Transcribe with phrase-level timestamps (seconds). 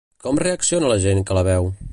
[0.27, 1.71] Com reacciona la gent que la veu?